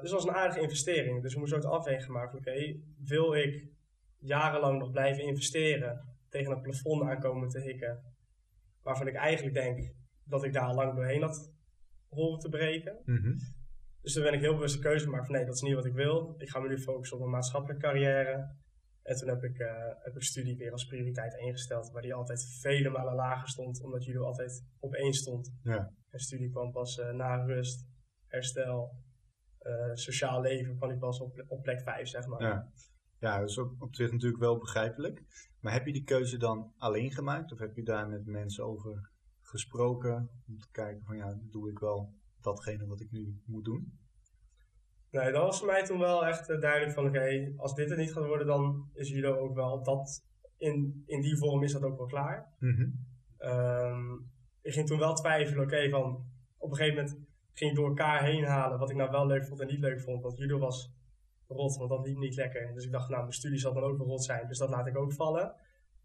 [0.00, 1.22] dus dat was een aardige investering.
[1.22, 2.38] Dus we moesten ook het afwegen maken.
[2.38, 3.68] Oké, wil ik
[4.18, 8.02] jarenlang nog blijven investeren tegen een plafond aankomen te hikken,
[8.82, 9.92] waarvan ik eigenlijk denk
[10.24, 11.52] dat ik daar lang doorheen had
[12.08, 13.02] horen te breken.
[13.04, 13.36] Mhm.
[14.02, 15.84] Dus toen ben ik heel bewust de keuze gemaakt van nee, dat is niet wat
[15.84, 16.34] ik wil.
[16.38, 18.56] Ik ga me nu focussen op een maatschappelijke carrière.
[19.08, 19.68] En toen heb ik, uh,
[19.98, 24.04] heb ik studie weer als prioriteit ingesteld, waar die altijd vele malen lager stond, omdat
[24.04, 25.52] jullie altijd op één stond.
[25.62, 25.92] Ja.
[26.10, 27.86] En studie kwam pas uh, na rust,
[28.26, 28.96] herstel,
[29.62, 32.42] uh, sociaal leven, kwam die pas op, op plek 5, zeg maar.
[32.42, 32.70] Ja.
[33.18, 35.22] ja, dat is ook op zich natuurlijk wel begrijpelijk.
[35.60, 39.10] Maar heb je die keuze dan alleen gemaakt, of heb je daar met mensen over
[39.42, 43.98] gesproken, om te kijken van ja, doe ik wel datgene wat ik nu moet doen?
[45.10, 47.96] Nee, dat was voor mij toen wel echt uh, duidelijk van oké, als dit er
[47.96, 50.24] niet gaat worden, dan is judo ook wel dat,
[50.56, 52.46] in, in die vorm is dat ook wel klaar.
[52.58, 53.06] Mm
[54.62, 56.24] ik ging toen wel twijfelen, oké, van
[56.58, 59.46] op een gegeven moment ging ik door elkaar heen halen wat ik nou wel leuk
[59.46, 60.22] vond en niet leuk vond.
[60.22, 60.92] Want judo was
[61.46, 62.74] rot, want dat liep niet lekker.
[62.74, 64.86] Dus ik dacht, nou, mijn studie zal dan ook wel rot zijn, dus dat laat
[64.86, 65.54] ik ook vallen.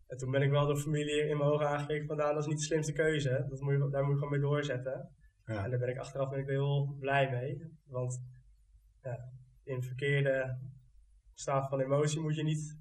[0.08, 2.48] En toen ben ik wel door familie in mijn ogen aangekeken van, nou, dat is
[2.48, 3.46] niet de slimste keuze.
[3.50, 5.10] Dat moet je, daar moet je gewoon mee doorzetten.
[5.46, 5.64] Ja.
[5.64, 7.62] En daar ben ik achteraf ben ik heel blij mee.
[7.88, 8.22] Want
[9.04, 9.32] ja,
[9.64, 10.58] in verkeerde
[11.34, 12.78] staat van emotie moet je niet.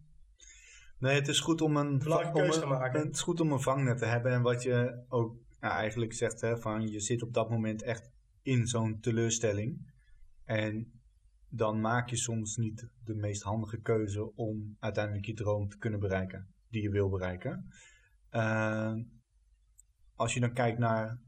[0.98, 1.98] Nee, het is goed om een,
[2.32, 3.00] keuze te maken.
[3.00, 4.32] Het is goed om een vangnet te hebben.
[4.32, 8.10] En wat je ook eigenlijk zegt, hè, van je zit op dat moment echt
[8.42, 9.92] in zo'n teleurstelling.
[10.44, 11.00] En
[11.48, 16.00] dan maak je soms niet de meest handige keuze om uiteindelijk je droom te kunnen
[16.00, 17.72] bereiken, die je wil bereiken.
[18.30, 18.94] Uh,
[20.14, 21.20] als je dan kijkt naar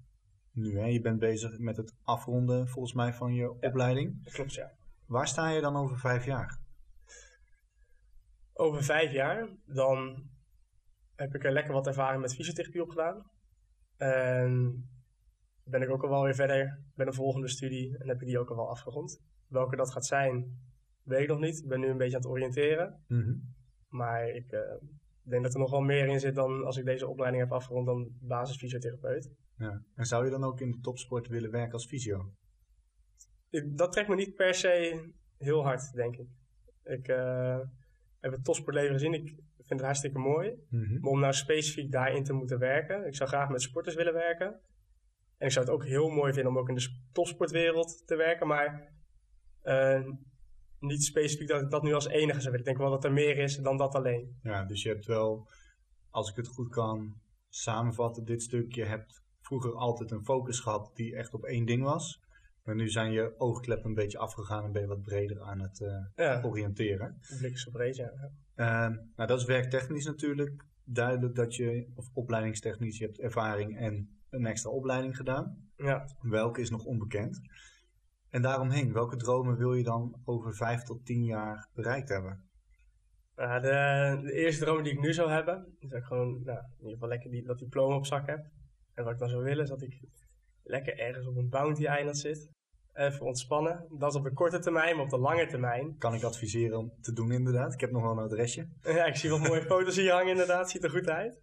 [0.51, 4.33] nu, hè, je bent bezig met het afronden volgens mij van je opleiding.
[4.33, 4.73] Klopt, ja.
[5.07, 6.59] Waar sta je dan over vijf jaar?
[8.53, 10.29] Over vijf jaar, dan
[11.15, 13.31] heb ik er lekker wat ervaring met fysiotherapie opgedaan.
[13.97, 14.85] En
[15.65, 18.39] ben ik ook al wel weer verder met een volgende studie en heb ik die
[18.39, 19.21] ook al wel afgerond.
[19.47, 20.59] Welke dat gaat zijn,
[21.03, 21.59] weet ik nog niet.
[21.59, 23.05] Ik ben nu een beetje aan het oriënteren.
[23.09, 23.35] Mhm.
[23.89, 24.61] Maar ik uh,
[25.23, 27.87] denk dat er nog wel meer in zit dan als ik deze opleiding heb afgerond
[27.87, 29.31] dan basisfysiotherapeut.
[29.57, 29.83] Ja.
[29.95, 32.33] En zou je dan ook in de topsport willen werken als fysio?
[33.63, 35.05] Dat trekt me niet per se
[35.39, 36.29] heel hard, denk ik.
[36.85, 37.59] Ik uh,
[38.21, 39.15] heb het topsportleven gezien.
[39.15, 40.55] Ik vind het hartstikke mooi.
[40.69, 41.01] Mhm.
[41.01, 43.07] Maar om nou specifiek daarin te moeten werken.
[43.07, 44.61] Ik zou graag met sporters willen werken.
[45.39, 48.47] En ik zou het ook heel mooi vinden om ook in de topsportwereld te werken.
[48.47, 48.93] Maar
[49.65, 50.11] uh,
[50.79, 52.59] niet specifiek dat ik dat nu als enige zou willen.
[52.59, 54.39] Ik denk wel dat er meer is dan dat alleen.
[54.43, 55.49] Ja, dus je hebt wel,
[56.11, 58.83] als ik het goed kan samenvatten, dit stukje.
[58.83, 62.24] Je hebt vroeger altijd een focus gehad die echt op één ding was.
[62.65, 65.81] Maar nu zijn je oogkleppen een beetje afgegaan en ben je wat breder aan het
[66.17, 67.21] uh, oriënteren.
[67.39, 68.13] Blik is zo breed, ja.
[68.57, 70.65] Uh, nou, dat is werktechnisch natuurlijk.
[70.85, 75.71] Duidelijk dat je, of opleidingstechnisch, je hebt ervaring en een extra opleiding gedaan.
[75.77, 76.09] Ja.
[76.21, 77.41] Welke is nog onbekend.
[78.31, 82.49] En daaromheen, welke dromen wil je dan over vijf tot tien jaar bereikt hebben?
[83.37, 86.59] Nou, de, de, eerste droom die ik nu zou hebben, is dat ik gewoon nou,
[86.59, 88.47] in ieder geval lekker die, dat diploma op zak heb.
[88.95, 90.01] En wat ik dan zou willen, is dat ik
[90.63, 92.51] lekker ergens op een bounty-eiland zit.
[92.95, 93.87] Even ontspannen.
[93.99, 95.97] Dat is op de korte termijn, maar op de lange termijn.
[95.99, 97.75] Kan ik adviseren om te doen inderdaad.
[97.75, 98.69] Ik heb nog wel een adresje.
[98.83, 100.71] Ja, ik zie wat mooie foto's hier hangen inderdaad.
[100.71, 101.43] Ziet er goed uit.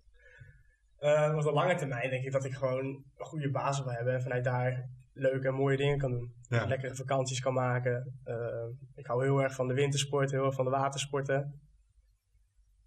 [0.99, 4.13] Uh, op de lange termijn denk ik dat ik gewoon een goede basis wil hebben.
[4.13, 6.33] En vanuit daar leuke en mooie dingen kan doen.
[6.41, 6.65] Ja.
[6.65, 8.19] Lekkere vakanties kan maken.
[8.25, 11.61] Uh, ik hou heel erg van de wintersport, heel erg van de watersporten.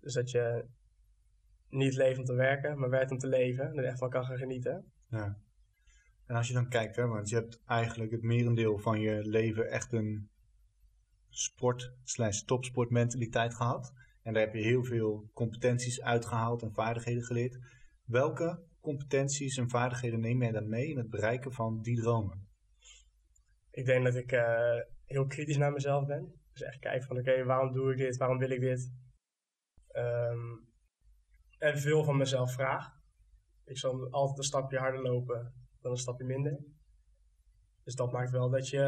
[0.00, 0.64] Dus dat je
[1.68, 3.64] niet leeft om te werken, maar werkt om te leven.
[3.64, 4.92] En er echt van kan gaan genieten.
[5.09, 5.37] Ja.
[6.27, 9.71] En als je dan kijkt, hè, want je hebt eigenlijk het merendeel van je leven
[9.71, 10.31] echt een
[11.29, 13.93] sport slash topsportmentaliteit gehad.
[14.23, 17.59] En daar heb je heel veel competenties uitgehaald en vaardigheden geleerd.
[18.05, 22.49] Welke competenties en vaardigheden neem jij dan mee in het bereiken van die dromen?
[23.71, 26.41] Ik denk dat ik uh, heel kritisch naar mezelf ben.
[26.53, 28.17] Dus echt kijken van oké, waarom doe ik dit?
[28.17, 28.93] Waarom wil ik dit?
[29.93, 30.69] Um,
[31.59, 32.93] en veel van mezelf vraag.
[33.65, 36.59] Ik zal altijd een stapje harder lopen dan een stapje minder.
[37.83, 38.83] Dus dat maakt wel dat je,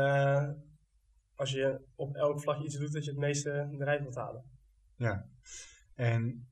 [1.35, 4.45] als je op elk vlak iets doet, dat je het meeste eruit wilt halen.
[4.97, 5.29] Ja,
[5.95, 6.49] en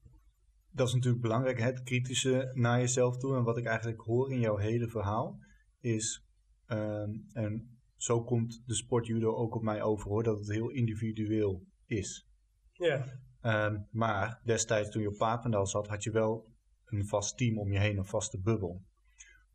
[0.71, 3.37] dat is natuurlijk belangrijk, het kritische naar jezelf toe.
[3.37, 5.39] En wat ik eigenlijk hoor in jouw hele verhaal
[5.81, 6.27] is,
[6.67, 11.67] um, en zo komt de sportjudo ook op mij over hoor, dat het heel individueel
[11.87, 12.29] is.
[12.73, 13.21] Ja.
[13.43, 16.53] Um, maar destijds toen je op Papendal zat, had je wel
[16.85, 18.83] een vast team om je heen, een vaste bubbel.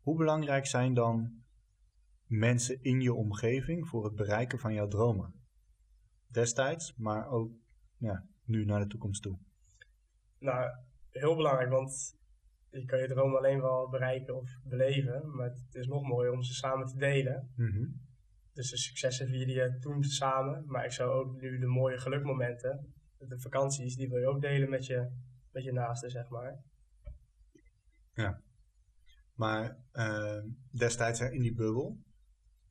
[0.00, 1.42] Hoe belangrijk zijn dan
[2.26, 5.34] mensen in je omgeving voor het bereiken van jouw dromen?
[6.26, 7.50] Destijds, maar ook
[7.96, 9.38] ja, nu naar de toekomst toe.
[10.38, 10.70] Nou,
[11.10, 12.18] heel belangrijk, want
[12.70, 16.42] je kan je droom alleen wel bereiken of beleven, maar het is nog mooier om
[16.42, 17.52] ze samen te delen.
[17.56, 18.00] Mm
[18.52, 22.94] Dus de successen vierde je toen samen, maar ik zou ook nu de mooie gelukmomenten,
[23.18, 25.10] de vakanties, die wil je ook delen met je,
[25.50, 26.62] met je naasten, zeg maar.
[28.14, 28.40] Ja.
[29.40, 31.98] Maar uh, destijds in die bubbel,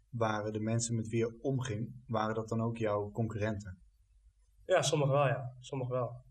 [0.09, 3.77] waren de mensen met wie je omging, waren dat dan ook jouw concurrenten?
[4.65, 5.55] Ja, sommigen wel, ja.
[5.59, 6.23] Sommigen wel.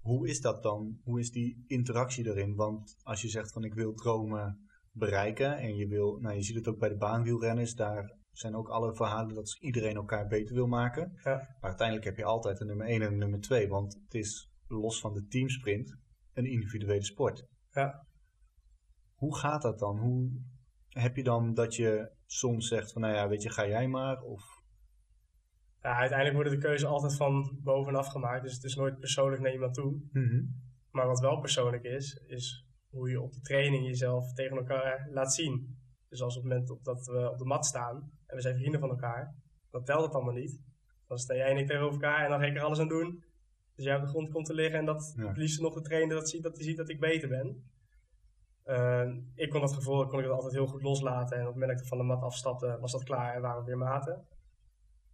[0.00, 1.00] Hoe is dat dan?
[1.02, 2.54] Hoe is die interactie erin?
[2.54, 6.56] Want als je zegt van ik wil dromen bereiken en je wil, nou je ziet
[6.56, 10.66] het ook bij de baanwielrenners, daar zijn ook alle verhalen dat iedereen elkaar beter wil
[10.66, 11.12] maken.
[11.24, 11.34] Ja.
[11.34, 14.50] Maar uiteindelijk heb je altijd een nummer 1 en een nummer 2, want het is
[14.66, 15.96] los van de teamsprint
[16.32, 17.46] een individuele sport.
[17.72, 18.06] Ja.
[19.24, 19.98] Hoe gaat dat dan?
[19.98, 20.30] Hoe
[20.88, 24.20] heb je dan dat je soms zegt van nou ja, weet je, ga jij maar?
[24.22, 24.62] Of
[25.82, 28.42] ja, uiteindelijk worden de keuzes altijd van bovenaf gemaakt.
[28.42, 30.00] Dus het is nooit persoonlijk naar iemand toe.
[30.12, 35.08] Mm Maar wat wel persoonlijk is, is hoe je op de training jezelf tegen elkaar
[35.10, 35.78] laat zien.
[36.08, 38.80] Dus als op het moment dat we op de mat staan en we zijn vrienden
[38.80, 39.34] van elkaar,
[39.70, 40.60] dan telt het allemaal niet.
[41.08, 43.24] Dan sta jij en ik tegenover elkaar en dan ga ik er alles aan doen.
[43.74, 45.26] Dus jij op de grond komt te liggen en dat Ja.
[45.26, 47.64] het liefst nog de trainer dat ziet, dat hij ziet dat ik beter ben.
[48.64, 51.36] Eh, ik kon dat gevoel kon ik dat altijd heel goed loslaten.
[51.36, 53.60] En op het moment dat ik van de mat afstapte, was dat klaar en waren
[53.60, 54.26] we weer maten.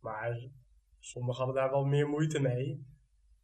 [0.00, 0.48] Maar
[0.98, 2.86] sommigen hadden daar wel meer moeite mee.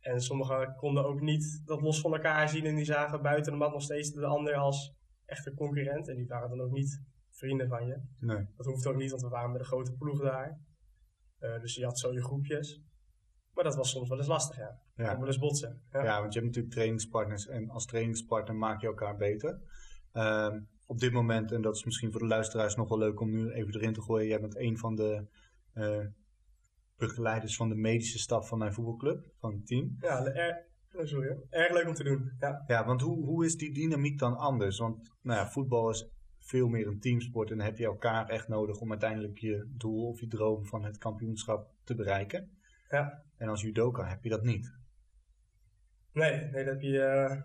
[0.00, 2.66] En sommigen konden ook niet dat los van elkaar zien.
[2.66, 6.08] En die zagen buiten de mat nog steeds de ander als echte concurrent.
[6.08, 8.00] En die waren dan ook niet vrienden van je.
[8.18, 8.46] nee.
[8.56, 10.60] Dat hoeft ook niet, want we waren met een grote ploeg daar.
[11.38, 12.82] Eh, dus je had zo je groepjes.
[13.54, 14.80] Maar dat was soms wel eens lastig, ja.
[14.94, 15.18] Ja.
[15.18, 15.82] Wel eens botsen.
[15.92, 16.04] Ja.
[16.04, 19.60] Ja, want je hebt natuurlijk trainingspartners en als trainingspartner maak je elkaar beter.
[20.16, 23.30] Ehm, op dit moment, en dat is misschien voor de luisteraars nog wel leuk om
[23.30, 25.26] nu even erin te gooien, jij bent een van de
[25.72, 26.04] eh,
[26.96, 29.96] begeleiders van de medische staf van mijn voetbalclub, van het team.
[30.00, 31.46] Ja, er, oh, sorry, hoor.
[31.50, 32.32] erg leuk om te doen.
[32.38, 32.64] Ja.
[32.66, 34.78] Ja, want hoe, hoe is die dynamiek dan anders?
[34.78, 38.48] Want nou ja, voetbal is veel meer een teamsport en dan heb je elkaar echt
[38.48, 42.58] nodig om uiteindelijk je doel of je droom van het kampioenschap te bereiken.
[42.88, 43.24] Ja.
[43.36, 44.78] En als judoka heb je dat niet.
[46.12, 47.40] Nee, nee, dat heb je eh,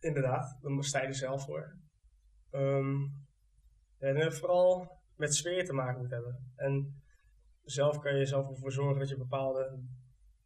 [0.00, 0.58] inderdaad.
[0.60, 1.80] Dan sta je er zelf voor.
[2.52, 3.00] Ehm,
[3.98, 6.52] ja, en het vooral met sfeer te maken moet hebben.
[6.56, 7.02] En
[7.64, 9.78] zelf kan je jezelf ervoor zorgen dat je bepaalde.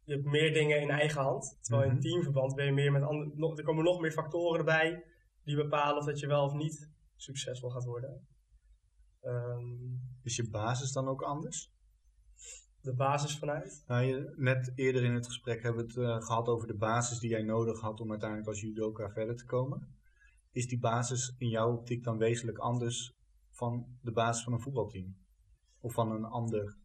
[0.03, 1.57] Je hebt meer dingen in eigen hand.
[1.61, 2.01] Terwijl in Mhm.
[2.01, 3.55] teamverband ben je meer met andere.
[3.55, 5.03] Er komen nog meer factoren erbij
[5.43, 8.27] die bepalen of dat je wel of niet succesvol gaat worden.
[9.21, 11.75] Ehm, Is je basis dan ook anders?
[12.81, 13.83] de basis vanuit.
[13.87, 17.19] Nou, je, net eerder in het gesprek hebben we het eh, gehad over de basis
[17.19, 19.96] die jij nodig had om uiteindelijk als judoka verder te komen.
[20.57, 23.13] Is die basis in jouw optiek dan wezenlijk anders
[23.51, 25.15] van de basis van een voetbalteam?
[25.79, 26.77] Of van een ander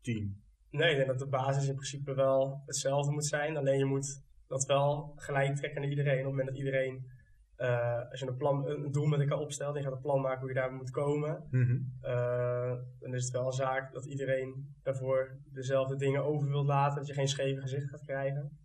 [0.00, 0.42] team?
[0.70, 3.56] Nee, ik denk dat de basis in principe wel hetzelfde moet zijn.
[3.56, 6.18] Alleen je moet dat wel gelijk trekken naar iedereen.
[6.18, 7.14] Op het moment dat iedereen
[7.56, 10.20] Eh, als je een, plan, een doel met elkaar opstelt en je gaat een plan
[10.20, 11.78] maken hoe je daar moet komen, Mhm.
[12.00, 16.96] eh, dan is het wel een zaak dat iedereen daarvoor dezelfde dingen over wilt laten.
[16.96, 18.58] Dat je geen scheve gezicht gaat krijgen.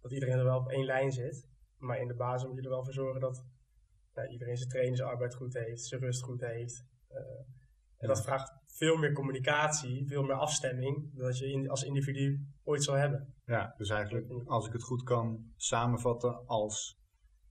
[0.00, 1.48] Dat iedereen er wel op één lijn zit.
[1.78, 3.44] Maar in de basis moet je er wel voor zorgen dat
[4.16, 6.84] nou, iedereen zijn trainingsarbeid goed heeft, zijn rust goed heeft.
[7.08, 7.18] Eh,
[7.96, 12.46] en dat vraagt veel meer communicatie, veel meer afstemming, dan dat je in- als individu
[12.64, 13.34] ooit zal hebben.
[13.44, 16.98] Ja, dus eigenlijk, als ik het goed kan samenvatten, als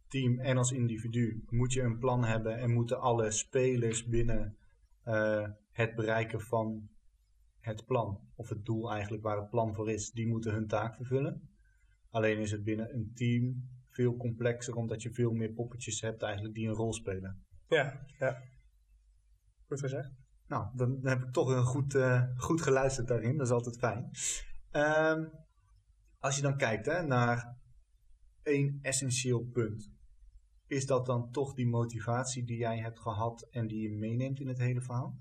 [0.08, 4.58] team en als individu moet je een plan hebben en moeten alle spelers binnen
[5.04, 6.89] eh, het bereiken van
[7.60, 10.95] het plan, of het doel eigenlijk waar het plan voor is, die moeten hun taak
[10.95, 11.49] vervullen.
[12.10, 16.55] Alleen is het binnen een team veel complexer, omdat je veel meer poppetjes hebt eigenlijk
[16.55, 17.45] die een rol spelen.
[17.67, 18.41] Ja, ja.
[19.67, 20.12] Goed gezegd.
[20.47, 23.38] Nou, dan heb ik toch een goed, eh, goed geluisterd daarin.
[23.38, 24.12] Dat is altijd fijn.
[24.71, 25.25] Ehm,
[26.19, 27.58] als je dan kijkt hè, naar
[28.43, 29.93] één essentieel punt.
[30.67, 34.47] Is dat dan toch die motivatie die jij hebt gehad en die je meeneemt in
[34.47, 35.19] het hele verhaal?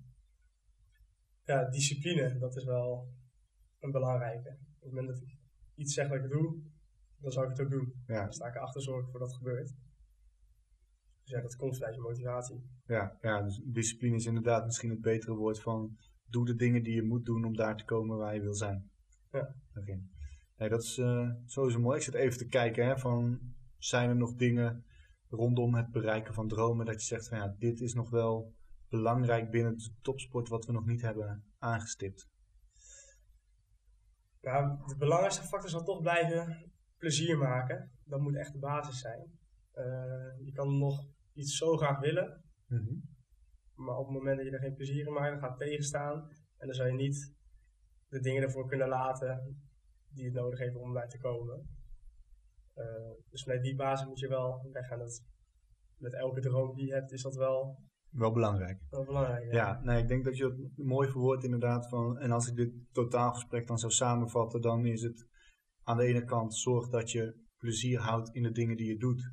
[1.45, 3.09] Ja, discipline, dat is wel
[3.81, 4.49] een belangrijke.
[4.49, 5.39] Op het moment dat ik
[5.75, 6.63] iets zeg dat ik doe,
[7.25, 8.03] dan zal ik het ook doen.
[8.07, 9.75] Ja, Dan sta ik erachter, zorg ik voor dat het gebeurt.
[11.23, 12.71] Dus ja, dat komt vanuit je motivatie.
[12.87, 16.95] ja, ja dus discipline is inderdaad misschien het betere woord van doe de dingen die
[16.95, 18.91] je moet doen om daar te komen waar je wil zijn.
[19.31, 19.55] Ja.
[19.75, 20.01] Oké.
[20.57, 21.97] Nee, dat is eh, sowieso mooi.
[21.97, 23.41] Ik zit even te kijken hè, van
[23.79, 24.85] zijn er nog dingen
[25.29, 28.55] rondom het bereiken van dromen dat je zegt van ja, dit is nog wel
[28.89, 32.29] belangrijk binnen de topsport wat we nog niet hebben aangestipt.
[34.41, 36.73] Nou, de belangrijkste factor zal toch blijven
[37.05, 37.91] plezier maken.
[38.05, 39.39] Dat moet echt de basis zijn.
[39.71, 42.45] Eh, je kan nog iets zo graag willen,
[43.75, 46.29] maar op het moment dat je er geen plezier in maakt, dan gaat het tegenstaan.
[46.59, 47.33] En dan zal je niet
[48.09, 49.59] de dingen ervoor kunnen laten
[50.09, 51.69] die het nodig heeft om daar te komen.
[52.75, 54.99] Eh, dus vanuit die basis moet je wel weggaan.
[54.99, 55.23] Dat,
[55.97, 57.79] met elke droom die je hebt, is dat wel,
[58.11, 58.81] Wel belangrijk.
[58.91, 59.53] wel belangrijk.
[59.53, 62.73] Ja, nee, ik denk dat je het mooi verwoordt inderdaad van, en als ik dit
[62.93, 65.27] totaalgesprek dan zou samenvatten, dan is het
[65.85, 69.33] aan de ene kant zorg dat je plezier houdt in de dingen die je doet,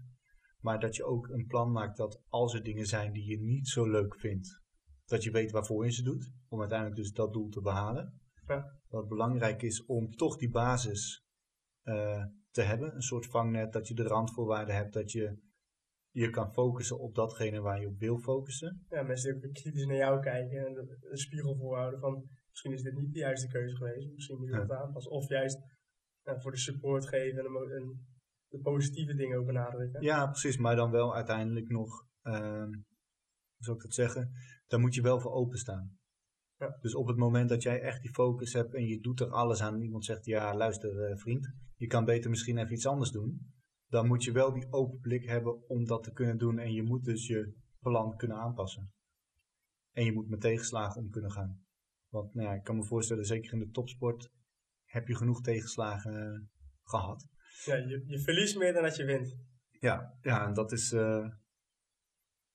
[0.60, 3.68] maar dat je ook een plan maakt dat als er dingen zijn die je niet
[3.68, 4.62] zo leuk vindt,
[5.06, 8.20] dat je weet waarvoor je ze doet, om uiteindelijk dus dat doel te behalen.
[8.48, 8.80] Ja.
[8.88, 11.24] Wat belangrijk is om toch die basis
[11.82, 15.38] eh, te hebben, een soort vangnet, dat je de randvoorwaarden hebt, dat je
[16.14, 18.86] je kan focussen op datgene waar je op wil focussen.
[18.90, 22.82] ja, mensen die ook kritisch naar jou kijken en een spiegel voorhouden van misschien is
[22.82, 24.66] dit niet de juiste keuze geweest, misschien moet je Ja.
[24.66, 25.12] dat aanpassen.
[25.12, 25.60] Of juist
[26.24, 28.06] ja, voor de support geven en, de
[28.50, 30.02] en positieve dingen ook benadrukken.
[30.02, 30.58] Ja, precies.
[30.58, 34.32] Maar dan wel uiteindelijk nog, ehm, hoe zou ik dat zeggen?
[34.68, 36.00] Daar moet je wel voor openstaan.
[36.58, 36.78] Ja.
[36.82, 39.62] Dus op het moment dat jij echt die focus hebt en je doet er alles
[39.62, 43.12] aan en iemand zegt, ja luister eh, vriend, je kan beter misschien even iets anders
[43.12, 43.54] doen.
[43.88, 46.84] Dan moet je wel die open blik hebben om dat te kunnen doen en je
[46.84, 48.92] moet dus je plan kunnen aanpassen.
[49.92, 51.66] En je moet met tegenslagen om kunnen gaan.
[52.10, 54.32] Want nou ja, ik kan me voorstellen, zeker in de topsport
[54.91, 56.39] heb je genoeg tegenslagen eh,
[56.84, 57.27] gehad.
[57.65, 59.36] Ja, je, je verliest meer dan dat je wint.
[59.69, 61.30] Ja, ja, en dat is eh,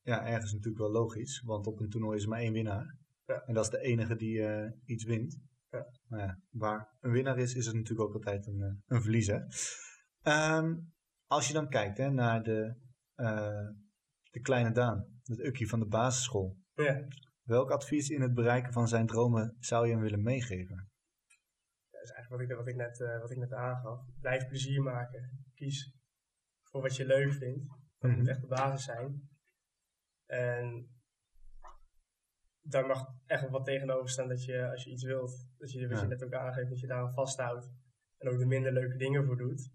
[0.01, 2.99] ja, ergens natuurlijk wel logisch, want op een toernooi is er maar één winnaar.
[3.25, 3.43] Ja.
[3.47, 5.41] En dat is de enige die eh, iets wint.
[5.71, 5.87] Ja.
[6.09, 9.47] Maar ja, waar een winnaar is, is er natuurlijk ook altijd een, een verliezer.
[10.23, 10.75] Ehm,
[11.27, 12.75] als je dan kijkt hè, naar de,
[14.31, 16.57] de kleine Daan, het ukkie van de basisschool.
[16.75, 17.07] Ja.
[17.43, 20.91] Welk advies in het bereiken van zijn dromen zou je hem willen meegeven?
[22.07, 24.01] Is eigenlijk wat ik, wat ik, net, eh, wat ik net aangaf.
[24.21, 25.45] Blijf plezier maken.
[25.55, 25.95] Kies
[26.63, 27.67] voor wat je leuk vindt.
[27.99, 28.19] Dat Mhm.
[28.19, 29.29] moet echt de basis zijn.
[30.27, 30.91] En
[32.61, 35.97] daar mag echt wat tegenover staan dat je, als je iets wilt, dat je, wat
[35.97, 36.03] Ja.
[36.03, 37.71] je net ook aangeeft, dat je daar aan vasthoudt.
[38.19, 39.71] En ook de minder leuke dingen voor doet.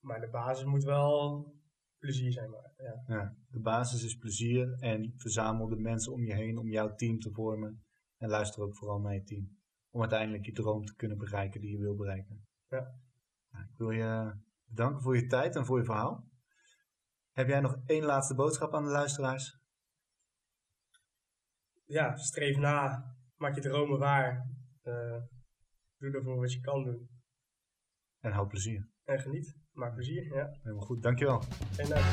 [0.00, 1.44] Maar de basis moet wel
[1.98, 2.50] plezier zijn.
[2.50, 3.02] Maar, ja.
[3.06, 7.18] Ja, de basis is plezier en verzamel de mensen om je heen om jouw team
[7.18, 7.84] te vormen.
[8.16, 9.55] En luister ook vooral naar je team.
[9.96, 12.46] Om uiteindelijk je droom te kunnen bereiken die je wil bereiken.
[12.68, 12.94] Ja.
[13.50, 14.32] Nou, ik wil je
[14.64, 16.28] bedanken voor je tijd en voor je verhaal.
[17.32, 19.58] Heb jij nog één laatste boodschap aan de luisteraars?
[21.84, 23.04] ja, streef na.
[23.36, 24.50] Maak je dromen waar.
[24.82, 25.22] Eh,
[25.98, 27.08] doe ervoor wat je kan doen.
[28.20, 28.88] En hou plezier.
[29.04, 29.56] En geniet.
[29.72, 30.34] Maak plezier.
[30.34, 31.40] Ja, Helemaal goed, dankjewel.
[31.72, 32.04] geen dank.